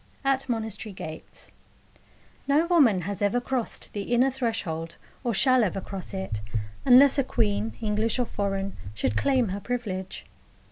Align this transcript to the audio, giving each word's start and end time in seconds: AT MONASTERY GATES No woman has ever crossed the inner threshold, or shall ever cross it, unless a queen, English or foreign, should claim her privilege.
AT 0.25 0.49
MONASTERY 0.49 0.93
GATES 0.93 1.51
No 2.47 2.65
woman 2.65 3.01
has 3.01 3.21
ever 3.21 3.39
crossed 3.39 3.93
the 3.93 4.01
inner 4.15 4.31
threshold, 4.31 4.95
or 5.23 5.31
shall 5.31 5.63
ever 5.63 5.79
cross 5.79 6.11
it, 6.11 6.41
unless 6.87 7.19
a 7.19 7.23
queen, 7.23 7.73
English 7.83 8.17
or 8.17 8.25
foreign, 8.25 8.75
should 8.95 9.15
claim 9.15 9.49
her 9.49 9.59
privilege. 9.59 10.25